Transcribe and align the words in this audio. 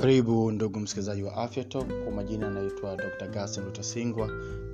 karibu 0.00 0.50
ndugu 0.52 0.80
msikilizaji 0.80 1.22
wa 1.22 1.36
afya 1.36 1.64
talk. 1.64 1.86
Kwa 2.04 2.12
majina 2.12 2.46
anaitwa 2.48 2.96
dr 2.96 3.28
gasen 3.28 3.64
lutasingwa 3.64 4.30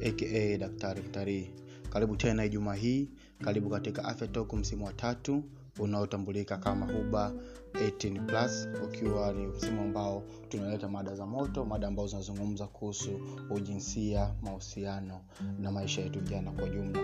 aka 0.09 0.59
daktari 0.59 1.03
mtarii 1.03 1.51
karibu 1.91 2.17
tena 2.17 2.45
ijumaa 2.45 2.75
hii. 2.75 3.09
Karibu 3.45 3.71
katika 3.71 4.05
afya 4.05 4.29
talk 4.29 4.53
msimu 4.53 4.85
wa 4.85 4.93
tatu 4.93 5.43
unaotambulika 5.79 6.57
kama 6.57 6.87
huba 6.93 7.33
18 7.73 8.27
plus 8.27 8.69
ukiwa 8.85 9.33
ni 9.33 9.47
msimu 9.47 9.83
ambao 9.83 10.23
tunaleta 10.49 10.89
mada 10.89 11.15
za 11.15 11.27
moto 11.27 11.65
mada 11.65 11.87
ambazo 11.89 12.09
zinazungumza 12.09 12.67
kuhusu 12.67 13.11
ujinsia 13.51 14.35
mahusiano 14.43 15.21
na 15.61 15.73
maisha 15.73 16.03
yetu 16.03 16.21
vijana 16.21 16.51
kwa 16.53 16.69
jumla. 16.69 17.01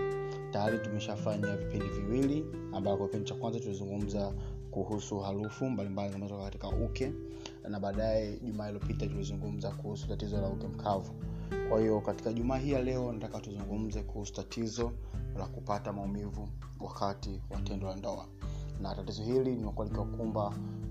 Tayari 0.53 0.79
tumeshafanya 0.79 1.57
vipindi 1.57 1.87
viwili 1.89 2.45
ambako 2.73 3.07
kipindi 3.07 3.29
cha 3.29 3.35
kwanza 3.35 3.61
tulizungumza 3.61 4.33
kuhusu 4.73 5.21
harufu 5.21 5.71
mbalimbali 5.71 6.13
zinazotoka 6.13 6.45
katika 6.45 6.69
uke 6.69 7.13
na 7.69 7.81
baadaye 7.81 8.37
jumaa 8.39 8.69
iliyopita 8.69 9.07
tulizungumza 9.07 9.71
kuhusu 9.71 10.09
tatizo 10.09 10.41
la 10.41 10.49
uke 10.49 10.67
mkavu. 10.67 11.13
Kwa 11.69 11.81
hiyo 11.81 12.01
katika 12.01 12.33
jumaa 12.33 12.57
hii 12.59 12.71
ya 12.73 12.83
leo 12.83 13.13
nataka 13.13 13.41
tuzungumze 13.41 14.03
kuhusu 14.03 14.33
tatizo 14.35 14.93
la 15.39 15.47
kupata 15.47 15.93
maumivu 15.93 16.49
wakati 16.81 17.41
wa 17.51 17.61
tendo 17.61 17.87
la 17.89 17.97
ndoa. 17.97 18.27
Na 18.81 18.95
tatizo 18.95 19.23
hili 19.23 19.55
limekuwa 19.57 19.87
likiwakumba 19.87 20.47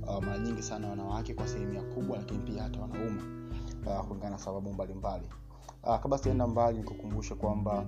uh, 0.08 0.24
mara 0.24 0.38
nyingi 0.38 0.62
sana 0.64 0.90
wanawake 0.90 1.34
kwa 1.34 1.48
sehemu 1.48 1.82
kubwa 1.94 2.18
lakini 2.18 2.40
pia 2.40 2.64
hata 2.64 2.80
wanaume 2.82 3.22
uh, 3.86 4.06
kulingana 4.08 4.30
na 4.30 4.38
sababu 4.38 4.74
mbalimbali. 4.74 5.26
Uh, 5.84 6.00
kabla 6.00 6.18
sienda 6.18 6.48
mbali 6.48 6.78
nikukumbushe 6.78 7.36
kwamba 7.36 7.86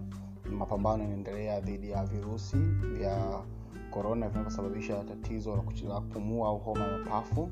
mapambano 0.52 1.04
yanaendelea 1.04 1.60
dhidi 1.62 1.90
ya 1.90 2.06
virusi 2.06 2.58
vya 2.98 3.44
korona 3.94 4.30
vinavyosababisha 4.30 5.04
tatizo 5.04 5.56
la 5.88 6.02
kupumua 6.02 6.48
au 6.50 6.58
homa 6.60 6.82
ya 6.88 6.98
mapafu 6.98 7.50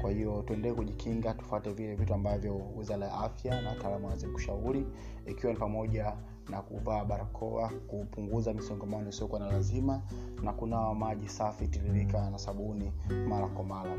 kwa 0.00 0.10
hiyo 0.10 0.42
tuendelee 0.46 0.74
kujikinga 0.74 1.34
tufate 1.34 1.72
vile 1.72 1.94
vitu 1.94 2.14
ambavyo 2.14 2.60
wizara 2.76 3.06
ya 3.06 3.14
afya 3.14 3.62
na 3.62 3.68
wataalamu 3.68 4.04
wanazidi 4.04 4.32
kushauri 4.32 4.86
ikiwa 5.26 5.52
ni 5.52 5.58
pamoja 5.58 6.12
na 6.48 6.62
kuvaa 6.62 7.04
barakoa 7.04 7.68
kupunguza 7.86 8.54
misongamano 8.54 9.08
isiokuwa 9.08 9.40
na 9.40 9.46
lazima 9.46 10.02
na 10.42 10.52
kunawa 10.52 10.94
maji 10.94 11.28
safi 11.28 11.68
tiririka 11.68 12.30
na 12.30 12.38
sabuni 12.38 12.92
mara 13.28 13.46
kwa 13.46 13.64
mara. 13.64 13.92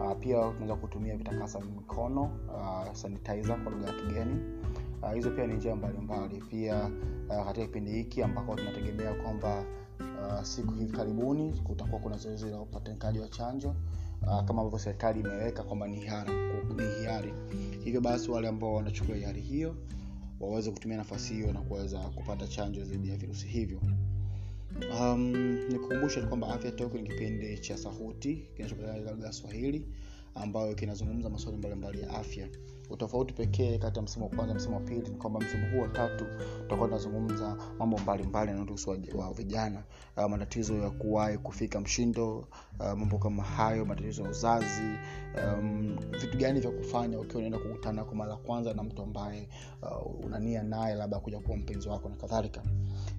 Uh, 0.00 0.12
pia 0.20 0.36
tunaweza 0.50 0.76
kutumia 0.76 1.16
vitakasa 1.16 1.60
mikono 1.60 2.22
uh, 2.22 2.92
sanitizer 2.92 3.62
kwa 3.64 3.72
lugha 3.72 3.86
ya 3.86 3.92
kigeni. 3.92 4.40
Uh, 5.02 5.12
hizo 5.12 5.30
pia 5.30 5.46
ni 5.46 5.54
njia 5.54 5.76
mbalimbali. 5.76 6.42
Pia 6.50 6.90
katika 7.28 7.66
kipindi 7.66 7.90
hiki 7.90 8.22
ambako 8.22 8.54
tunategemea 8.54 9.14
kwamba 9.14 9.64
uh, 10.00 10.42
siku 10.42 10.74
hivi 10.74 10.92
karibuni 10.92 11.52
kutakuwa 11.52 12.00
kuna 12.00 12.16
zoezi 12.16 12.46
la 12.46 12.60
upatikanaji 12.60 13.18
wa 13.18 13.28
chanjo. 13.28 13.68
Uh, 14.22 14.28
kama 14.28 14.62
ambavyo 14.62 14.78
serikali 14.78 15.20
imeweka 15.20 15.62
kwamba 15.62 15.88
ni 15.88 15.96
hiari 17.00 17.34
hivyo 17.84 18.00
basi 18.00 18.30
wale 18.30 18.48
ambao 18.48 18.74
wanachukua 18.74 19.16
hiari 19.16 19.40
hiyo 19.40 19.76
waweze 20.40 20.70
kutumia 20.70 20.96
nafasi 20.96 21.34
hiyo 21.34 21.52
na 21.52 21.60
kuweza 21.60 21.98
kupata 21.98 22.46
chanjo 22.46 22.84
dhidi 22.84 23.08
ya 23.10 23.16
virusi 23.16 23.46
hivyo. 23.46 23.80
Um, 25.00 25.32
nikukumbusha 25.68 26.26
kwamba 26.26 26.48
afya 26.48 26.72
toko 26.72 26.96
ni 26.98 27.08
kipindi 27.08 27.58
cha 27.58 27.78
sauti 27.78 28.48
kinachopatikana 28.56 29.10
lugha 29.10 29.26
ya 29.26 29.32
swahili 29.32 29.86
ambayo 30.34 30.74
kinazungumza 30.74 31.30
maswali 31.30 31.58
mbalimbali 31.58 32.00
ya 32.00 32.10
afya 32.10 32.48
utofauti 32.92 33.34
pekee 33.34 33.78
kati 33.78 33.98
ya 33.98 34.02
msimu 34.02 34.24
wa 34.24 34.30
kwanza 34.36 34.54
msimu 34.54 34.74
wa 34.74 34.80
pili 34.80 35.08
ni 35.08 35.16
kwamba 35.16 35.40
msimu 35.40 35.70
huu 35.70 35.80
wa 35.80 35.88
tatu 35.88 36.24
tutakuwa 36.62 36.88
tunazungumza 36.88 37.56
mambo 37.78 37.98
mbalimbali 37.98 38.50
yanayohusu 38.50 38.90
wa 39.14 39.32
vijana 39.32 39.82
uh, 40.16 40.24
matatizo 40.24 40.74
ya 40.74 40.90
kuwahi 40.90 41.38
kufika 41.38 41.80
mshindo 41.80 42.38
uh, 42.80 42.92
mambo 42.92 43.18
kama 43.18 43.42
hayo 43.42 43.84
matatizo 43.84 44.22
ya 44.22 44.30
uzazi 44.30 44.82
um, 45.44 45.96
vitu 46.20 46.38
gani 46.38 46.60
vya 46.60 46.70
kufanya 46.70 47.20
ukiwa 47.20 47.36
unaenda 47.38 47.58
kukutana 47.58 48.04
kwa 48.04 48.14
mara 48.14 48.36
kwanza 48.36 48.74
na 48.74 48.82
mtu 48.82 49.02
ambaye 49.02 49.48
uh, 49.82 50.24
unania 50.24 50.62
naye 50.62 50.94
labda 50.94 51.18
kuja 51.20 51.38
kuwa 51.40 51.56
mpenzi 51.56 51.88
wako 51.88 52.08
na 52.08 52.16
kadhalika. 52.16 52.62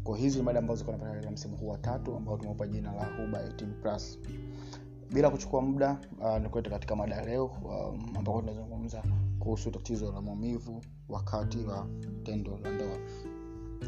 Kwa 0.04 0.18
hizi 0.18 0.38
ni 0.38 0.44
mada 0.44 0.60
ambazo 0.60 0.80
ziko 0.80 0.92
katika 0.98 1.32
msimu 1.32 1.58
huu 1.58 1.68
wa 1.68 1.78
tatu 1.78 2.16
ambao 2.16 2.38
tumeupa 2.38 2.68
jina 2.68 2.92
la 2.94 3.06
huba 3.06 3.44
18 3.48 3.82
plus 3.82 4.20
bila 5.14 5.30
kuchukua 5.30 5.62
muda 5.62 5.98
uh, 6.20 6.38
nikuleta 6.38 6.70
katika 6.70 6.96
mada 6.96 7.26
leo 7.26 7.46
um, 7.46 8.18
ambako 8.18 8.40
tunazungumza 8.42 9.04
kuhusu 9.40 9.72
tatizo 9.72 10.12
la 10.12 10.22
maumivu 10.22 10.82
wakati 11.10 11.58
wa 11.58 11.88
tendo 12.24 12.60
la 12.64 12.72
ndoa. 12.72 12.98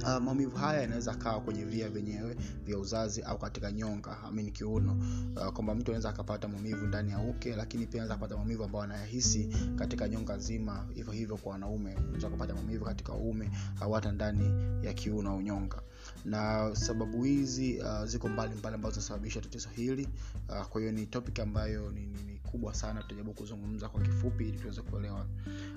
Uh, 0.03 0.23
maumivu 0.23 0.57
haya 0.57 0.81
yanaweza 0.81 1.15
kawa 1.15 1.41
kwenye 1.41 1.63
via 1.65 1.89
vyenyewe 1.89 2.35
vya 2.63 2.77
uzazi 2.77 3.21
au 3.21 3.37
katika 3.37 3.71
nyonga 3.71 4.17
amini 4.23 4.51
kiuno. 4.51 4.97
Uh, 5.35 5.47
kwamba 5.53 5.75
mtu 5.75 5.91
anaweza 5.91 6.09
akapata 6.09 6.47
maumivu 6.47 6.85
ndani 6.87 7.11
ya 7.11 7.19
uke 7.19 7.55
lakini 7.55 7.85
pia 7.87 8.01
anaweza 8.01 8.15
kupata 8.15 8.35
maumivu 8.37 8.63
ambayo 8.63 8.83
anayahisi 8.83 9.49
katika 9.75 10.07
nyonga 10.09 10.35
nzima 10.35 10.87
hivyo 10.93 11.13
hivyo 11.13 11.37
kwa 11.37 11.51
wanaume. 11.51 11.95
Unaweza 11.95 12.29
kupata 12.29 12.53
maumivu 12.53 12.85
katika 12.85 13.13
uume 13.13 13.51
au 13.81 13.91
hata 13.91 14.11
ndani 14.11 14.51
ya 14.85 14.93
kiuno 14.93 15.31
au 15.31 15.41
nyonga 15.41 15.81
na 16.25 16.69
sababu 16.75 17.23
hizi 17.23 17.79
uh, 17.79 18.05
ziko 18.05 18.29
mbalimbali 18.29 18.75
ambazo 18.75 18.93
zinasababisha 18.93 19.41
tatizo 19.41 19.69
hili. 19.69 20.07
Uh, 20.49 20.65
kwa 20.65 20.81
hiyo 20.81 20.93
ni 20.93 21.05
topic 21.05 21.39
ambayo 21.39 21.91
ni, 21.91 21.99
ni, 22.05 22.23
ni 22.23 22.34
kubwa 22.55 22.73
sana 22.73 23.01
tutajaribu 23.01 23.33
kuzungumza 23.33 23.89
kwa 23.89 24.01
kifupi 24.01 24.47
ili 24.49 24.59
tuweze 24.59 24.81
kuelewa. 24.81 25.25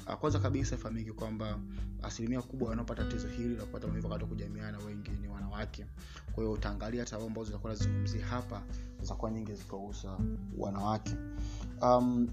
Uh, 0.06 0.14
kwanza 0.14 0.38
kabisa 0.38 0.74
ifahamike 0.74 1.12
kwamba 1.12 1.58
asilimia 2.02 2.42
kubwa 2.42 2.68
wanaopata 2.68 3.04
tatizo 3.04 3.28
hili 3.28 3.56
la 3.56 3.64
kupata 3.64 3.86
maumivu 3.86 4.06
wakati 4.06 4.24
wa 4.24 4.28
kujamiana 4.30 4.78
wengi 4.78 5.10
ni 5.10 5.28
wanawake. 5.28 5.86
Kwa 6.32 6.42
hiyo 6.44 6.52
utaangalia 6.52 7.06
sababu 7.06 7.26
ambazo 7.28 7.44
zitakuwa 7.46 7.72
nazizungumzia 7.72 8.26
hapa 8.26 8.62
zitakuwa 9.02 9.30
nyingi 9.30 9.54
zikiwahusa 9.54 10.18
wanawake. 10.58 11.14
Um, 11.82 12.28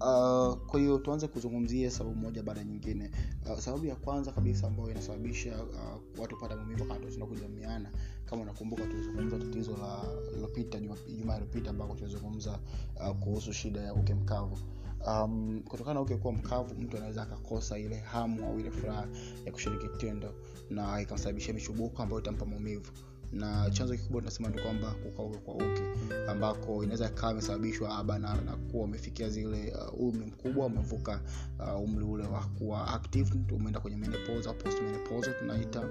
uh, 0.00 0.54
kwa 0.66 0.80
hiyo 0.80 0.98
tuanze 0.98 1.28
kuzungumzia 1.28 1.90
sababu 1.90 2.16
moja 2.16 2.42
baada 2.42 2.64
nyingine. 2.64 3.10
Uh, 3.50 3.58
sababu 3.58 3.86
ya 3.86 3.96
kwanza 3.96 4.32
kabisa 4.32 4.66
ambayo 4.66 4.90
inasababisha 4.90 5.62
uh, 5.64 6.20
watu 6.20 6.34
kupata 6.36 6.56
maumivu 6.56 6.82
wakati 6.90 7.18
kujamiana 7.18 7.90
kama 8.26 8.42
unakumbuka 8.42 8.82
tulizungumza 8.86 9.38
tatizo 9.38 9.76
la 9.76 10.02
lilopita 10.34 10.78
jumaa 10.80 11.34
iliyopita 11.36 11.70
ambako 11.70 11.94
tulizungumza 11.94 12.58
uh, 13.00 13.16
kuhusu 13.16 13.52
shida 13.52 13.80
ya 13.80 13.94
uke 13.94 14.14
mkavu. 14.14 14.58
Um, 15.06 15.62
kutokana 15.68 15.94
na 15.94 16.00
uke 16.00 16.16
kuwa 16.16 16.32
mkavu 16.32 16.74
mtu 16.74 16.96
anaweza 16.96 17.22
akakosa 17.22 17.78
ile 17.78 17.96
hamu 17.98 18.46
au 18.46 18.60
ile 18.60 18.70
furaha 18.70 19.08
ya 19.46 19.52
kushiriki 19.52 19.88
tendo 19.98 20.34
na 20.70 21.00
ikamsababishia 21.00 21.54
michubuko 21.54 22.02
ambayo 22.02 22.20
itampa 22.20 22.46
maumivu 22.46 22.92
na 23.32 23.70
chanzo 23.70 23.96
kikubwa 23.96 24.20
tunasema 24.20 24.48
ni 24.48 24.62
kwamba 24.62 24.90
kukauka 24.90 25.38
kwa 25.38 25.54
uke 25.54 25.82
ambako 26.28 26.82
inaweza 26.84 27.06
ikawa 27.06 27.32
imesababishwa 27.32 27.98
aba 27.98 28.18
na, 28.18 28.36
kuwa 28.70 28.84
umefikia 28.84 29.28
zile 29.28 29.72
uh, 29.92 30.00
umri 30.00 30.26
mkubwa 30.26 30.66
umevuka 30.66 31.20
uh, 31.58 31.80
umri 31.82 32.04
ule 32.04 32.24
wa 32.26 32.40
kuwa 32.58 32.88
active 32.94 33.30
umeenda 33.52 33.80
kwenye 33.80 33.96
menopause 33.96 34.48
au 34.48 34.54
post 34.54 34.82
menopause 34.82 35.30
tunaita 35.32 35.88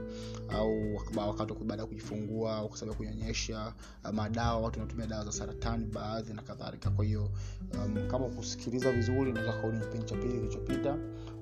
au 0.50 0.96
wakati 1.28 1.54
baada 1.54 1.82
ya 1.84 1.88
kujifungua 1.88 2.56
au 2.56 2.70
kwa 2.70 2.78
sababu 2.78 2.98
kunyonyesha 2.98 3.74
uh, 4.04 4.10
madawa 4.12 4.60
watu 4.62 4.80
wanatumia 4.80 5.08
dawa 5.08 5.26
za 5.26 5.32
saratani 5.32 5.86
baadhi 5.86 6.34
na 6.34 6.42
kadhalika. 6.42 6.90
Kwa 6.90 7.06
hiyo 7.06 7.30
um, 7.74 8.08
kama 8.08 8.26
kusikiliza 8.30 8.92
vizuri 8.92 9.32
unaweza 9.32 9.54
kauni 9.54 9.80
kipindi 9.80 10.06
cha 10.06 10.16
pili 10.16 10.34
kilichopita 10.34 10.98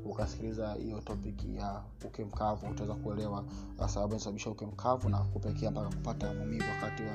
ukasikiliza 0.05 0.73
hiyo 0.73 1.01
topic 1.01 1.43
ya 1.55 1.83
uke 2.05 2.25
mkavu 2.25 2.67
utaweza 2.71 2.95
kuelewa 2.95 3.45
uh, 3.79 3.87
sababu 3.87 4.13
inasababisha 4.13 4.49
uke 4.49 4.65
mkavu 4.65 5.09
na 5.09 5.17
kupelekea 5.17 5.71
mpaka 5.71 5.89
kupata 5.95 6.33
maumivu 6.33 6.65
wakati 6.69 7.03
wa 7.03 7.11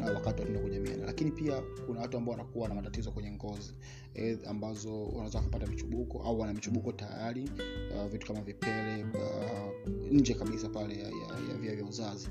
wakati 0.00 0.14
wakati 0.14 0.42
kwenye 0.42 0.58
kujamiana 0.58 1.06
lakini 1.06 1.30
pia 1.30 1.62
kuna 1.86 2.00
watu 2.00 2.16
ambao 2.16 2.32
wanakuwa 2.32 2.68
na 2.68 2.74
matatizo 2.74 3.10
kwenye 3.10 3.30
ngozi 3.30 3.74
e, 4.14 4.38
ambazo 4.48 5.06
wanaweza 5.06 5.40
kupata 5.40 5.66
michubuko 5.66 6.22
au 6.22 6.40
wana 6.40 6.52
michubuko 6.52 6.92
tayari 6.92 7.50
uh, 7.96 8.06
vitu 8.06 8.26
kama 8.26 8.40
vipele 8.40 9.04
uh, 9.04 9.88
nje 10.10 10.34
kabisa 10.34 10.68
pale 10.68 10.94
ya, 10.98 11.02
ya, 11.08 11.48
ya 11.50 11.54
via 11.60 11.74
vya 11.76 11.84
uzazi. 11.84 12.28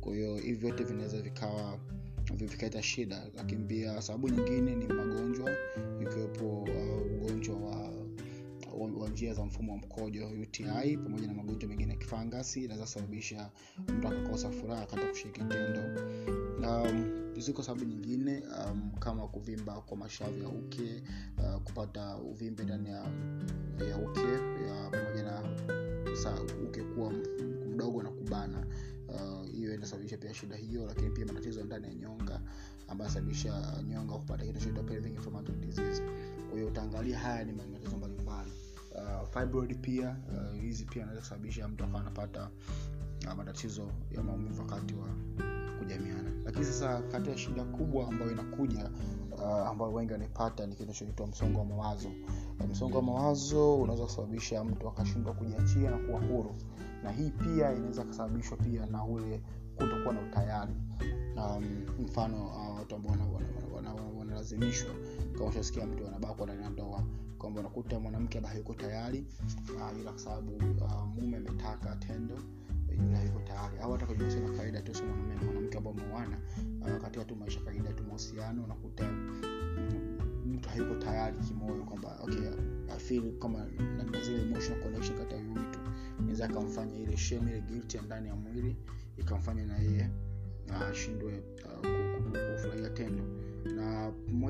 Kwa 0.00 0.14
hiyo 0.14 0.36
hivi 0.36 0.54
vyote 0.54 0.84
vinaweza 0.84 1.20
vikawa 1.22 1.78
vikaleta 2.34 2.82
shida 2.82 3.22
lakini 3.36 3.64
pia 3.64 4.02
sababu 4.02 4.28
nyingine 4.28 4.74
ni 4.74 4.86
magonjwa 4.86 5.50
ikiwepo 6.02 6.44
uh, 6.47 6.47
njia 9.28 9.34
za 9.36 9.44
mfumo 9.44 9.72
wa 9.72 9.78
mkojo 9.78 10.28
uti 10.42 10.64
pamoja 11.04 11.26
na 11.26 11.34
magonjwa 11.34 11.68
mengine 11.68 11.92
ya 11.92 11.98
kifangasi 11.98 12.64
inaweza 12.64 12.86
sababisha 12.86 13.50
mtu 13.88 14.08
akakosa 14.08 14.50
furaha 14.50 14.86
kata 14.86 15.06
kushiriki 15.06 15.40
tendo. 15.40 15.80
Um, 16.68 17.10
ziko 17.40 17.62
sababu 17.62 17.84
nyingine 17.84 18.42
um, 18.66 18.90
kama 18.98 19.28
kuvimba 19.28 19.80
kwa 19.80 19.96
mashavu 19.96 20.42
ya 20.42 20.48
uke 20.48 21.02
uh, 21.38 21.62
kupata 21.62 22.16
uvimbe 22.16 22.64
ndani 22.64 22.88
ya, 22.88 23.04
ya 23.88 23.98
uke 23.98 24.20
pamoja 24.90 25.22
na 25.22 25.42
sa, 26.16 26.42
uke 26.66 26.82
kuwa 26.82 27.12
mdogo 27.74 28.02
na 28.02 28.10
kubana. 28.10 28.66
Hiyo 29.52 29.70
uh, 29.70 29.76
inasababisha 29.76 30.16
pia 30.16 30.34
shida 30.34 30.56
hiyo 30.56 30.86
lakini 30.86 31.10
pia 31.10 31.26
matatizo 31.26 31.64
ndani 31.64 31.86
ya 31.86 31.94
nyonga 31.94 32.40
ambayo 32.88 33.10
sababisha 33.10 33.82
nyonga 33.88 34.14
kupata 34.14 34.44
kitu 34.44 34.60
kwa 36.48 36.56
hiyo 36.58 36.66
utaangalia 36.68 37.18
haya 37.18 37.44
ni 37.44 37.52
matatizo 37.52 37.96
mbalimbali 37.96 38.17
uh, 38.98 39.28
fibroid 39.40 39.80
pia 39.80 40.16
hizi 40.60 40.84
uh, 40.84 40.90
pia 40.90 41.02
anaweza 41.02 41.20
kusababisha 41.20 41.68
mtu 41.68 41.84
akawa 41.84 42.00
anapata 42.00 42.50
uh, 43.26 43.32
matatizo 43.34 43.88
ya 44.10 44.22
maumivu 44.22 44.60
wakati 44.60 44.94
wa 44.94 45.08
kujamiana. 45.78 46.30
Lakini 46.44 46.64
sasa 46.64 47.02
kati 47.02 47.30
ya 47.30 47.38
shida 47.38 47.64
kubwa 47.64 48.08
ambayo 48.08 48.30
inakuja 48.32 48.90
uh, 49.32 49.68
ambayo 49.68 49.92
wengi 49.92 50.12
wanaipata 50.12 50.66
ni 50.66 50.74
kinachoitwa 50.76 51.26
msongo 51.26 51.58
wa 51.58 51.64
mawazo. 51.64 52.08
Msongo 52.70 52.96
wa 52.96 53.02
mawazo 53.02 53.76
unaweza 53.76 54.04
kusababisha 54.04 54.64
mtu 54.64 54.88
akashindwa 54.88 55.34
kujiachia 55.34 55.90
na 55.90 55.96
kuwa 55.98 56.20
huru. 56.20 56.54
Na 57.02 57.12
hii 57.12 57.30
pia 57.30 57.72
inaweza 57.74 58.04
kusababishwa 58.04 58.56
pia 58.56 58.86
na 58.86 59.04
ule 59.04 59.42
kutokuwa 59.76 60.14
na 60.14 60.20
utayari. 60.20 60.74
Um, 61.36 61.64
mfano 62.04 62.46
uh, 62.46 62.78
watu 62.78 62.94
ambao 62.96 63.16
wanalazimishwa 64.18 64.90
kama 65.38 65.50
ushasikia 65.50 65.86
mtu 65.86 66.06
anabakwa 66.06 66.46
ndani 66.46 66.62
ya 66.62 66.70
ndoa 66.70 67.04
kwamba 67.38 67.60
unakuta 67.60 68.00
mwanamke 68.00 68.38
ambaye 68.38 68.52
hayuko 68.54 68.74
tayari 68.74 69.26
uh, 69.76 70.00
ila 70.00 70.10
kwa 70.10 70.20
sababu 70.20 70.52
uh, 70.56 71.06
mume 71.06 71.36
ametaka 71.36 71.96
tendo 71.96 72.38
yule 72.90 73.24
yuko 73.26 73.40
tayari. 73.40 73.78
Au 73.78 73.92
hata 73.92 74.06
mahusiano 74.06 74.46
ya 74.46 74.52
kawaida 74.52 74.82
tu 74.82 74.94
sio 74.94 75.06
mwanamke 75.06 75.78
ambao 75.78 75.92
umeoana 75.92 76.38
uh, 76.80 77.02
katika 77.02 77.24
tu 77.24 77.36
maisha 77.36 77.60
kawaida 77.60 77.92
tu 77.92 78.04
mahusiano 78.04 78.64
unakuta 78.64 79.04
mtu 80.46 80.68
hayuko 80.68 80.94
tayari 80.94 81.38
kimoyo 81.38 81.84
kwamba 81.84 82.18
okay 82.22 82.48
I 82.96 83.20
kama 83.38 83.66
labda 83.98 84.20
zile 84.22 84.42
emotional 84.42 84.82
connection 84.82 85.18
kati 85.18 85.34
ya 85.34 85.40
mtu 85.42 85.78
inaweza 86.20 86.44
akamfanya 86.44 86.96
ile 86.98 87.16
shame 87.16 87.50
ile 87.50 87.60
guilt 87.60 87.94
ya 87.94 88.02
ndani 88.02 88.28
ya 88.28 88.34
mwili 88.36 88.76
ikamfanya 89.16 89.66
na 89.66 89.78
yeye 89.78 90.10
ashindwe 90.90 91.42
uh, 91.64 92.54
kufurahia 92.54 92.90
tendo. 92.90 93.22
na 93.24 93.37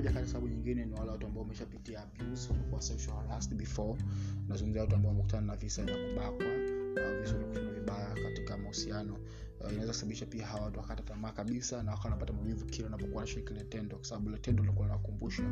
moja 0.08 0.20
kati 0.20 0.28
sababu 0.32 0.48
nyingine 0.48 0.84
ni 0.84 0.94
wale 0.94 1.10
watu 1.10 1.26
ambao 1.26 1.42
wameshapitia 1.42 2.02
abuse 2.02 3.54
before. 3.54 4.02
Nazungumzia 4.48 4.82
watu 4.82 4.94
ambao 4.94 5.10
wamekutana 5.10 5.46
na 5.46 5.56
visa 5.56 5.84
vya 5.84 5.96
kubakwa 5.96 6.46
uh, 6.46 7.74
vibaya 7.74 8.14
katika 8.14 8.56
mahusiano. 8.58 9.14
Uh, 9.60 9.70
inaweza 9.72 9.92
kusababisha 9.92 10.26
pia 10.26 10.46
hawa 10.46 10.64
watu 10.64 10.78
wakata 10.78 11.02
tamaa 11.02 11.32
kabisa 11.32 11.82
na 11.82 11.90
wakawa 11.90 12.04
wanapata 12.04 12.32
maumivu 12.32 12.64
kile 12.66 12.84
wanapokuwa 12.84 13.20
nashiriki 13.22 13.52
ile 13.52 13.64
tendo 13.64 13.96
kwa 13.96 14.04
sababu 14.04 14.28
ile 14.28 14.38
tendo 14.38 14.62
linakuwa 14.62 14.86
linakumbusha 14.86 15.42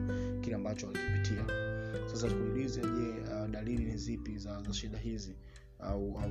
kile 0.40 0.56
ambacho 0.56 0.86
walikipitia. 0.86 1.44
Sasa 2.06 2.28
tukuulize 2.28 2.80
je 2.80 3.20
uh, 3.32 3.50
dalili 3.50 3.84
ni 3.84 3.96
zipi 3.96 4.38
za, 4.38 4.62
za 4.62 4.72
shida 4.74 4.98
hizi? 4.98 5.36
Au, 5.78 6.18
au 6.18 6.30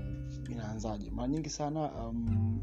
inaanzaje? 0.52 1.10
Mara 1.12 1.28
nyingi 1.28 1.50
sana 1.50 1.92
um, 1.92 2.62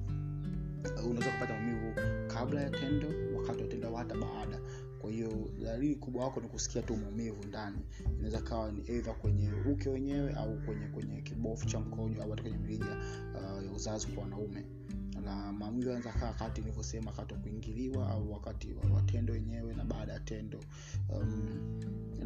unaweza 1.04 1.30
kupata 1.32 1.54
maumivu 1.54 1.94
kabla 2.26 2.60
ya 2.62 2.70
tendo 2.70 3.08
wakati 3.36 3.62
wa 3.62 3.68
tendo 3.68 3.96
hata 3.96 4.14
baada 4.14 4.60
kwa 5.02 5.10
hiyo 5.10 5.50
dalili 5.62 5.96
kubwa 5.96 6.24
wako 6.24 6.40
ni 6.40 6.48
kusikia 6.48 6.82
tu 6.82 6.96
maumivu 6.96 7.44
ndani. 7.44 7.78
Inaweza 8.14 8.40
kawa 8.42 8.72
ni 8.72 8.82
eidha 8.88 9.12
kwenye 9.12 9.50
uke 9.72 9.88
wenyewe 9.88 10.32
au 10.32 10.56
kwenye 10.58 10.86
kwenye 10.86 11.22
kibofu 11.22 11.66
cha 11.66 11.80
mkojo 11.80 12.22
au 12.22 12.30
hata 12.30 12.42
kwenye 12.42 12.58
mirija 12.58 12.96
uh, 13.34 13.64
ya 13.64 13.72
uzazi 13.72 14.06
kwa 14.06 14.22
wanaume. 14.22 14.64
Na 15.24 15.52
maumivu 15.52 15.88
yanaweza 15.88 16.12
kaa 16.20 16.26
wakati 16.26 16.60
nilivyosema 16.60 17.10
wakati 17.10 17.34
wa 17.34 17.40
kuingiliwa 17.40 18.08
au 18.10 18.32
wakati 18.32 18.74
wa 18.94 19.02
tendo 19.02 19.32
wenyewe 19.32 19.74
na 19.74 19.84
baada 19.84 20.12
ya 20.12 20.20
tendo. 20.20 20.60
Um, 21.08 21.80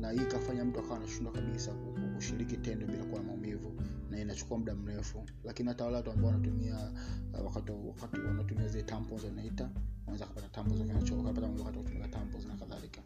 na 0.07 0.13
hii 0.13 0.23
ikafanya 0.23 0.65
mtu 0.65 0.79
akawa 0.81 0.97
anashindwa 0.97 1.33
kabisa 1.33 1.73
kushiriki 2.15 2.57
tendo 2.57 2.87
bila 2.87 3.05
kuwa 3.05 3.21
na 3.21 3.27
maumivu 3.27 3.75
na 4.11 4.21
inachukua 4.21 4.59
muda 4.59 4.75
mrefu. 4.75 5.25
Lakini 5.45 5.69
hata 5.69 5.85
wale 5.85 5.97
watu 5.97 6.11
ambao 6.11 6.31
wanatumia 6.31 6.93
uh, 7.35 7.45
wakati, 7.47 7.73
wakati 7.73 8.21
wanatumia 8.21 8.69
zile 8.69 8.83
tampons 8.83 9.25
wanaita 9.25 9.71
wanaweza 10.01 10.27
kupata 10.27 10.49
tampons 10.49 10.81
wakati 10.81 11.41
wakati 11.41 11.79
wa 11.79 11.85
kutumia 11.85 12.09
tampons 12.09 12.47
na 12.47 12.55
kadhalika. 12.57 13.01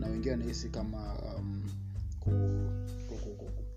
Na 0.00 0.06
wengine 0.06 0.30
wanahisi 0.30 0.68
kama 0.68 1.14
um, 1.38 1.62
ku, 2.20 2.30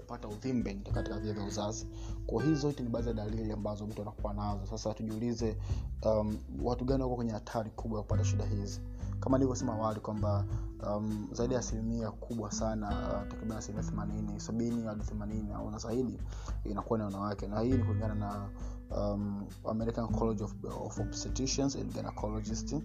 kupata 0.10 0.28
uvimbe 0.28 0.74
katika 0.74 1.20
via 1.20 1.34
vya 1.34 1.44
uzazi. 1.44 1.88
Kwa 2.28 2.44
hizo 2.44 2.56
zote 2.56 2.84
ni 2.84 2.90
baadhi 2.90 3.08
ya 3.08 3.14
dalili 3.14 3.52
ambazo 3.54 3.88
mtu 3.88 4.02
anakuwa 4.02 4.34
nazo. 4.34 4.66
Sasa 4.66 4.94
tujiulize 4.94 5.58
um, 6.06 6.38
watu 6.64 6.86
gani 6.86 7.04
wako 7.04 7.16
kwenye 7.16 7.32
hatari 7.32 7.70
kubwa 7.70 7.98
ya 7.98 8.04
kupata 8.04 8.24
shida 8.24 8.46
hizi? 8.46 8.82
Kama 9.20 9.38
nilivyosema 9.38 9.74
awali 9.74 10.00
kwamba 10.00 10.46
um, 10.88 11.28
zaidi 11.32 11.54
ya 11.54 11.60
asilimia 11.60 12.12
kubwa 12.12 12.52
sana 12.52 12.88
uh, 12.90 13.28
takriban 13.30 13.58
asilimia 13.58 13.84
themanini 13.90 14.40
sabini 14.40 14.84
hadi 14.84 15.04
themanini 15.04 15.52
au 15.54 15.72
na 15.72 15.78
zaidi 15.78 16.20
inakuwa 16.66 17.00
ni 17.00 17.06
wanawake. 17.06 17.48
Na 17.48 17.60
hii 17.60 17.72
ni 17.72 17.84
kulingana 17.84 18.16
na 18.16 18.50
um, 18.98 19.46
american 19.70 20.08
college 20.08 20.44
of, 20.44 20.54
of 20.86 21.00
obstetricians 21.00 21.76
and 21.76 21.94
gynecologist 21.94 22.76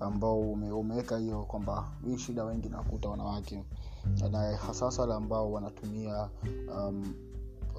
ambao 0.00 0.40
ume, 0.40 0.72
umeweka 0.72 1.18
hiyo 1.18 1.42
kwamba 1.44 1.92
hii 2.04 2.18
shida 2.18 2.44
wengi 2.44 2.68
nakuta 2.68 3.08
wanawake. 3.08 3.64
Na 4.32 4.58
wale 4.98 5.14
ambao 5.14 5.52
wanatumia 5.52 6.28
um, 6.76 7.14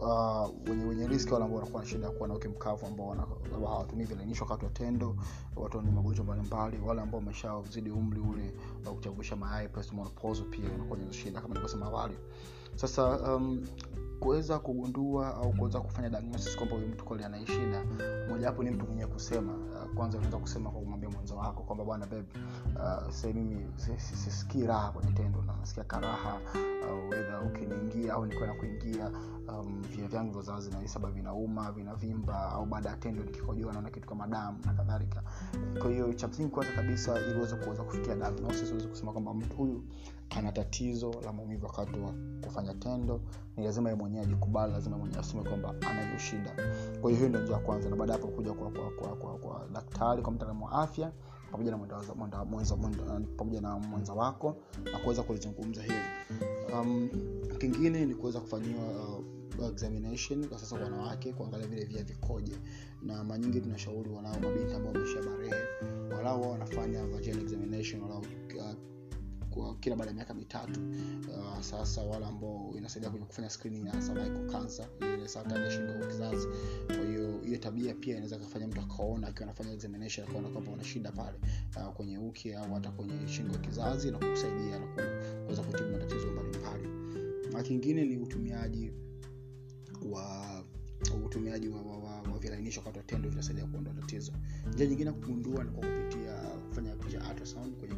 uh, 0.01 0.49
wenye, 0.69 0.83
wenye 0.85 1.07
riski 1.07 1.33
wale 1.33 1.45
ambao 1.45 1.59
wanakuwa 1.59 1.83
na 1.83 1.89
shida 1.89 2.05
ya 2.05 2.11
kuwa 2.11 2.27
na 2.27 2.35
uke 2.35 2.47
mkavu 2.47 2.85
ambao 2.85 3.15
hawatumii 3.69 4.03
vilainisho 4.05 4.43
wakati 4.43 4.65
wa 4.65 4.71
tendo 4.71 5.15
watu 5.55 5.77
wenye 5.77 5.91
magonjwa 5.91 6.25
mbalimbali 6.25 6.77
wale 6.85 7.01
ambao 7.01 7.19
wameshazidi 7.19 7.89
umri 7.89 8.19
ule 8.19 8.53
wa 8.85 8.93
kuchavusha 8.93 9.35
mayai 9.35 9.67
pia 10.45 10.69
wanakuwa 10.71 10.99
ni 10.99 11.13
shida 11.13 11.41
kama 11.41 11.47
nilivyosema 11.47 11.85
awali. 11.85 12.15
Sasa 12.75 13.35
um, 13.35 13.65
kuweza 14.23 14.59
kugundua 14.59 15.35
au 15.35 15.53
kuweza 15.53 15.79
kufanya 15.81 16.09
diagnosis 16.09 16.55
kwamba 16.57 16.75
huyu 16.75 16.87
mtu 16.87 17.05
kweli 17.05 17.23
shida 17.45 17.85
mojawapo 18.29 18.63
ni 18.63 18.71
mtu 18.71 18.85
mwenyewe 18.85 19.07
kusema. 19.07 19.53
Uh, 19.53 19.93
kwanza 19.95 20.17
unaweza 20.17 20.37
kusema 20.37 20.69
kwa 20.71 20.81
kumwambia 20.81 21.09
mwenzo 21.09 21.35
wako 21.35 21.63
kwamba 21.63 21.85
bwana 21.85 22.05
beb 22.05 22.25
uh, 22.75 23.09
sa 23.09 23.27
mimi 23.27 23.67
sisikii 23.97 24.65
raha 24.65 24.91
kwenye 24.91 25.11
tendo 25.11 25.41
na 25.41 25.53
nasikia 25.55 25.83
karaha 25.83 26.35
uh, 26.35 27.17
edha 27.17 27.41
ukiniingia 27.41 28.13
au 28.13 28.25
nikiwa 28.25 28.47
na 28.47 28.53
kuingia 28.53 29.11
um, 29.49 29.81
via 29.81 30.07
vyangu 30.07 30.31
vya 30.31 30.39
uzazi 30.39 30.71
nahisi 30.71 30.93
labda 30.93 31.09
vinauma 31.11 31.71
vinavimba 31.71 32.51
au 32.51 32.65
baada 32.65 32.89
ya 32.89 32.95
tendo 32.97 33.23
nikikojoa 33.23 33.73
naona 33.73 33.89
kitu 33.89 34.07
kama 34.07 34.27
damu 34.27 34.57
na 34.65 34.73
kadhalika 34.73 35.23
kwa 35.83 35.91
hiyo 35.91 36.13
cha 36.13 36.27
msingi 36.27 36.49
kwanza 36.49 36.71
kabisa 36.73 37.19
ili 37.25 37.37
uweze 37.39 37.55
kuweza 37.55 37.83
kufikia 37.83 38.15
diagnosis 38.15 38.71
uweze 38.71 38.87
kusema 38.87 39.11
kwamba 39.11 39.33
mtu 39.33 39.55
huyu 39.57 39.83
ana 40.29 40.51
tatizo 40.51 41.15
la 41.25 41.33
maumivu 41.33 41.65
wakati 41.65 41.99
wa 41.99 42.13
kufanya 42.45 42.73
tendo 42.73 43.21
ni 43.57 43.63
lazima 43.63 43.89
ye 43.89 43.95
mwenyewe 43.95 44.23
ajikubali 44.23 44.73
lazima 44.73 44.97
mwenyewe 44.97 45.19
aseme 45.21 45.43
kwamba 45.43 45.69
anayo 45.81 46.17
shida. 46.17 46.51
Kwa 47.01 47.09
hiyo 47.09 47.15
hiyo 47.17 47.29
ndio 47.29 47.41
njia 47.41 47.53
ya 47.55 47.61
kwanza 47.61 47.89
na 47.89 47.95
baada 47.95 48.13
hapo 48.13 48.27
kuja 48.27 48.53
kwa, 48.53 48.71
kwa, 48.71 48.91
kwa, 48.91 49.15
kwa, 49.15 49.37
kwa 49.37 49.67
daktari 49.73 50.21
kwa 50.21 50.31
mtaalamu 50.31 50.65
wa 50.65 50.71
afya 50.71 51.11
pamoja 51.51 51.71
na 51.71 51.77
pamoja 53.37 53.61
na 53.61 53.77
mwenza 53.79 54.13
wako 54.13 54.55
na 54.93 54.99
kuweza 54.99 55.23
kulizungumza 55.23 55.81
hili. 55.83 55.95
Um, 56.73 57.09
kingine 57.59 58.05
ni 58.05 58.15
kuweza 58.15 58.39
kufanyiwa 58.39 58.83
uh, 58.83 59.32
examination 59.61 60.47
kwa 60.47 60.59
sasa 60.59 60.75
kwa 60.75 60.85
wanawake 60.85 61.33
kuangalia 61.33 61.67
vile 61.67 61.85
via 61.85 62.03
vikoje. 62.03 62.53
Na 63.01 63.23
mara 63.23 63.37
nyingi 63.39 63.61
tunashauri 63.61 64.09
wanao 64.09 64.39
mabinti 64.39 64.73
ambao 64.73 64.93
wamesha 64.93 65.21
barehe 65.23 65.55
walao 66.15 66.41
wao 66.41 66.51
wanafanya 66.51 67.05
vaginal 67.05 67.41
examination 67.41 68.01
walao 68.01 68.19
uh, 68.57 68.73
kwa 69.49 69.75
kila 69.75 69.95
baada 69.95 70.09
ya 70.11 70.15
miaka 70.15 70.33
mitatu. 70.33 70.79
Uh, 71.29 71.61
sasa 71.61 72.01
wale 72.01 72.25
ambao 72.25 72.73
inasaidia 72.77 73.09
kwenye 73.09 73.25
kufanya 73.25 73.49
screening 73.49 73.85
ya 73.85 73.91
cervical 73.91 74.51
cancer 74.51 74.85
ile 75.01 75.27
saratani 75.27 75.65
ya 75.65 75.71
shingo 75.71 76.05
kizazi. 76.07 76.47
Kwa 76.87 76.95
hiyo 77.05 77.41
hiyo 77.45 77.57
tabia 77.57 77.93
pia 77.93 78.13
inaweza 78.13 78.37
kufanya 78.37 78.67
mtu 78.67 78.81
akaona 78.81 79.27
akiwa 79.27 79.43
anafanya 79.43 79.73
examination 79.73 80.27
akaona 80.29 80.49
kwamba 80.49 80.71
una 80.71 80.83
shida 80.83 81.11
pale 81.11 81.37
uh, 81.77 81.93
kwenye 81.93 82.17
uke 82.17 82.55
au 82.57 82.73
hata 82.73 82.91
kwenye 82.91 83.27
shingo 83.27 83.57
kizazi 83.57 84.11
na 84.11 84.17
kukusaidia 84.17 84.79
na 84.79 84.85
kuweza 85.43 85.63
kutibu 85.63 85.89
matatizo 85.89 86.27
mbalimbali. 86.31 86.87
Na 87.53 87.63
kingine 87.63 88.05
ni 88.05 88.17
utumiaji 88.17 88.91
wa 90.11 90.63
utumiaji 91.25 91.67
wa, 91.69 91.81
wa, 91.81 91.97
wa, 91.97 92.21
wa 92.21 92.39
vilainisho 92.39 92.79
wakati 92.79 92.97
wa 92.97 93.03
tendo 93.03 93.29
vinasaidia 93.29 93.65
kuondoa 93.65 93.93
tatizo. 93.93 94.31
Njia 94.73 94.85
nyingine 94.87 95.07
ya 95.09 95.13
kugundua 95.13 95.63
ni 95.63 95.69
kwa 95.71 95.87
kupitia 95.89 96.33
kufanya 96.69 96.95
picha 96.95 97.29
ultrasound 97.29 97.75
kwenye, 97.77 97.95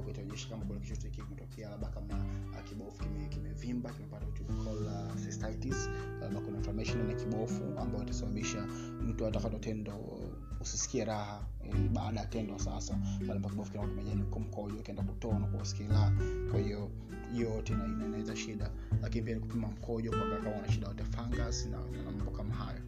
ambako 0.00 0.10
itaonyesha 0.10 0.48
kama 0.48 0.64
kuna 0.64 0.80
kitu 0.80 0.96
chochote 0.96 1.10
kimetokea 1.22 1.70
labda 1.70 1.88
kama 1.88 2.14
uh, 2.50 2.62
kibofu 2.68 3.04
kimevimba 3.28 3.90
kime 3.90 4.08
kimepata 4.08 5.14
cystitis 5.24 5.88
labda 6.20 6.40
kuna 6.40 6.56
inflammation 6.58 7.06
na 7.06 7.14
kibofu 7.14 7.64
ambayo 7.78 8.04
itasababisha 8.04 8.66
mtu 9.06 9.26
atakata 9.26 9.58
tendo 9.58 9.92
usisikie 10.60 11.04
raha 11.04 11.46
eh, 11.64 11.74
baada 11.92 12.20
ya 12.20 12.26
tendo 12.26 12.58
sasa 12.58 12.98
pale 13.26 13.40
kibofu 13.40 13.72
kinakuwa 13.72 13.88
kimejaa 13.88 14.38
mkojo 14.40 14.76
ukienda 14.76 15.02
kutoa 15.02 15.38
na 15.38 15.46
kusikia 15.46 15.88
raha. 15.88 16.12
Kwa 16.50 16.60
hiyo 16.60 16.90
yote 17.34 17.72
inaleta 17.72 18.36
shida. 18.36 18.70
Lakini 19.02 19.24
pia 19.24 19.34
ni 19.34 19.40
kupima 19.40 19.68
mkojo 19.68 20.10
kwa 20.10 20.20
kama 20.20 20.56
una 20.58 20.72
shida 20.72 20.88
yote 20.88 21.04
fungus 21.04 21.66
na, 21.66 21.78
na 22.04 22.10
mambo 22.10 22.30
kama 22.30 22.54
hayo 22.54 22.80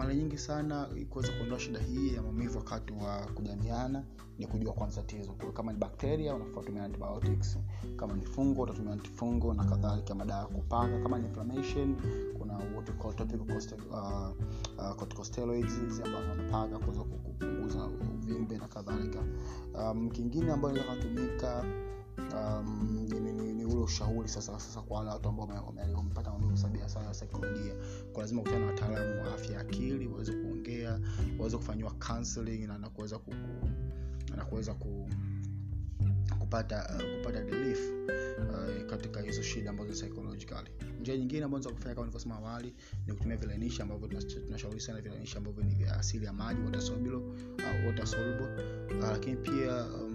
mara 0.00 0.14
nyingi 0.14 0.38
sana 0.38 0.88
kuweza 1.10 1.32
kuondoa 1.32 1.58
shida 1.58 1.78
hii 1.80 2.14
ya 2.14 2.22
maumivu 2.22 2.58
wakati 2.58 2.92
wa 2.92 3.26
kujamiana 3.34 4.04
ni 4.38 4.46
kujua 4.46 4.72
kwanza 4.72 5.02
tatizo. 5.02 5.32
Kama 5.32 5.72
ni 5.72 5.78
bakteria 5.78 6.34
unafaa 6.34 6.60
antibiotics. 6.84 7.58
Kama 7.96 8.14
ni 8.14 8.24
fungo 8.24 8.62
utatumia 8.62 8.92
antifungo 8.92 9.54
na 9.54 9.64
kadhalika. 9.64 10.14
Madawa 10.14 10.40
ya 10.40 10.46
kupaka 10.46 11.00
kama 11.02 11.18
ni 11.18 11.26
inflammation 11.26 11.96
kuna 12.38 12.54
what 12.56 12.88
uh, 13.90 13.96
uh, 14.78 14.92
ambazo 16.02 16.28
wanapaka 16.30 16.78
kuweza 16.78 17.00
kupunguza 17.02 17.86
uvimbe 18.14 18.58
na 18.58 18.68
kadhalika. 18.68 19.18
Um, 19.74 20.10
kingine 20.10 20.52
ambayo 20.52 20.74
inaweza 20.76 20.94
kutumika 20.96 21.64
um, 22.18 23.06
ni, 23.10 23.20
ni, 23.20 23.32
ni, 23.54 23.64
ule 23.64 23.82
ushauri 23.82 24.28
sasa 24.28 24.60
sasa 24.60 24.80
kwa 24.82 24.98
wale 24.98 25.10
watu 25.10 25.28
ambao 25.28 25.46
wamepata 25.96 26.30
maumivu 26.30 26.56
sabia 26.56 26.88
sana 26.88 27.06
ya 27.06 27.14
saikolojia. 27.14 27.74
Kwa 28.12 28.22
lazima 28.22 28.42
kutana 28.42 28.58
na 28.60 28.66
wataalamu 28.66 29.22
wa 29.22 29.34
afya 29.34 29.54
ya 29.54 29.60
akili 29.60 30.06
waweze 30.06 30.32
kuongea 30.32 31.00
waweze 31.38 31.56
kufanyiwa 31.56 31.90
counseling 31.90 32.58
na, 32.66 32.78
na 32.78 32.90
na 34.36 34.44
kuweza 34.44 34.74
ku 34.74 35.08
kupata 36.38 36.90
uh, 36.96 37.16
kupata 37.18 37.40
relief 37.40 37.78
uh, 38.38 38.86
katika 38.90 39.20
hizo 39.20 39.42
shida 39.42 39.70
ambazo 39.70 39.92
psychologically. 39.92 40.70
Njia 41.00 41.16
nyingine 41.16 41.44
ambazo 41.44 41.68
za 41.68 41.74
kufanya 41.74 41.94
kama 41.94 42.06
nilivyosema 42.06 42.36
awali 42.36 42.74
ni 43.06 43.12
kutumia 43.12 43.36
vilainishi 43.36 43.82
ambavyo 43.82 44.08
tunashauri 44.46 44.80
sana 44.80 45.00
vilainishi 45.00 45.36
ambavyo 45.36 45.64
ni 45.64 45.74
vya 45.74 45.96
asili 45.98 46.24
ya 46.24 46.32
maji 46.32 46.60
water 46.62 46.80
soluble 46.82 47.14
uh, 47.16 47.86
water 47.86 48.06
soluble. 48.06 48.46
Uh, 48.98 49.08
lakini 49.10 49.36
pia 49.36 49.84
um, 49.86 50.09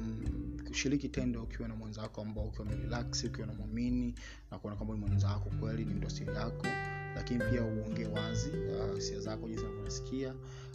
kushiriki 0.76 1.10
tendo 1.10 1.44
ukiwa 1.44 1.68
na 1.68 1.76
mwenzako 1.76 2.22
ambao 2.22 2.46
ukiwa 2.46 2.66
umerelax 2.66 3.24
ukiwa 3.24 3.48
namwamini 3.48 4.16
na 4.52 4.60
kuona 4.60 4.76
kwamba 4.76 4.96
mwenza 4.96 5.28
wako 5.28 5.50
kweli 5.60 5.86
ni 5.86 5.94
mdosiri 5.94 6.36
yako 6.36 6.68
lakini 7.16 7.40
pia 7.52 7.64
uongee 7.64 8.06
wazi 8.06 8.52
hisia 8.96 9.18
uh, 9.18 9.24
zako 9.24 9.48
jinsi 9.48 9.64
unavyosikia. 9.64 10.34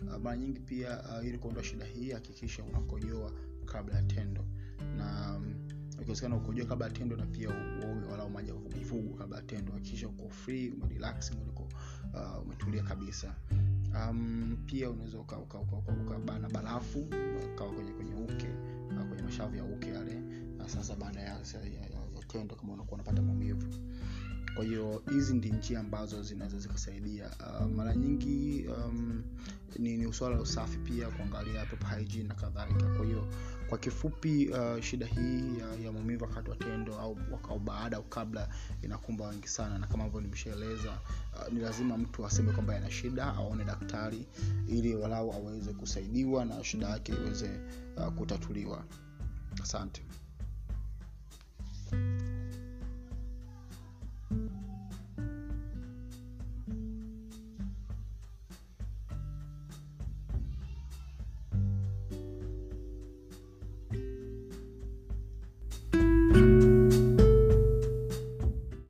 Uh, 0.09 0.17
mara 0.23 0.37
nyingi 0.37 0.61
pia 0.61 1.03
uh, 1.03 1.27
ili 1.27 1.39
kuondoa 1.39 1.65
shida 1.65 1.85
hii 1.85 2.11
hakikisha 2.11 2.63
unakojoa 2.65 3.33
kabla 3.65 3.95
ya 3.97 4.03
tendo. 4.03 4.45
Na 4.97 5.37
um, 5.37 5.55
ikiwezekana 6.01 6.37
ukojoa 6.37 6.67
kabla 6.67 6.87
ya 6.87 6.93
tendo 6.93 7.17
na 7.17 7.27
pia 7.27 7.49
uoge 7.49 8.07
walau 8.11 8.31
maji 8.31 8.49
ya 8.49 8.55
kabla 9.19 9.37
ya 9.37 9.43
tendo 9.43 9.73
hakikisha 9.73 10.09
uko 10.09 10.29
free 10.31 10.71
umerelax 10.71 11.31
uko 11.49 11.69
uh, 12.15 12.43
umetulia 12.43 12.83
kabisa. 12.83 13.35
Um, 13.95 14.57
pia 14.67 14.91
unaweza 14.91 15.19
ukabana 15.19 15.45
uka, 15.45 15.59
uka, 15.59 15.93
uka, 15.93 16.17
uka 16.17 16.49
barafu 16.49 16.99
ukawa 17.55 17.73
kwenye 17.73 17.93
kwenye 17.93 18.15
uke 18.15 18.49
uh, 18.97 19.07
kwenye 19.07 19.23
mashavu 19.23 19.57
ya 19.57 19.65
uke 19.65 19.89
yale 19.89 20.15
na 20.59 20.69
sasa 20.69 20.97
baada 20.97 21.21
ya, 21.21 21.29
ya, 21.29 21.81
ya, 21.81 22.01
tendo 22.29 22.55
kama 22.57 22.73
unakuwa 22.73 22.95
unapata 22.95 23.23
maumivu. 23.23 23.67
Kwa 24.55 24.65
hiyo 24.65 25.03
hizi 25.11 25.35
ndi 25.35 25.51
njia 25.51 25.81
ambazo 25.81 26.23
zinaweza 26.23 26.59
zikasaidia. 26.59 27.31
Uh, 27.61 27.67
mara 27.67 27.97
nyingi 27.97 28.67
um, 28.69 29.23
ni, 29.79 29.97
ni 29.97 30.07
uswala 30.07 30.37
la 30.37 30.43
usafi 30.43 30.79
pia 30.79 31.09
kuangalia 31.09 31.67
na 32.23 32.35
kadhalika. 32.35 32.87
Kwa 32.97 33.05
hiyo 33.07 33.27
kwa 33.71 33.79
kifupi 33.79 34.49
uh, 34.49 34.81
shida 34.83 35.07
hii 35.07 35.59
ya, 35.59 35.85
ya 35.85 35.93
maumivu 35.93 36.25
wakati 36.25 36.51
wa 36.51 36.57
tendo 36.57 36.95
au, 36.99 37.19
au 37.51 37.59
baada 37.59 37.97
au 37.97 38.03
kabla 38.03 38.49
inakumba 38.83 39.27
wengi 39.27 39.49
sana. 39.49 39.79
Na 39.79 39.87
kama 39.87 40.05
ambavyo 40.05 40.21
nimeshaeleza 40.21 40.91
uh, 40.91 41.53
ni 41.53 41.61
lazima 41.61 41.97
mtu 41.99 42.27
aseme 42.27 42.53
kwamba 42.53 42.77
ana 42.77 42.91
shida 42.91 43.25
aone 43.35 43.65
daktari 43.65 44.27
ili 44.69 44.95
walau 44.95 45.33
aweze 45.33 45.73
kusaidiwa 45.73 46.45
na 46.45 46.65
shida 46.65 46.89
yake 46.89 47.13
iweze 47.13 47.51
uh, 47.97 48.07
kutatuliwa. 48.09 48.85
Asante 49.63 50.03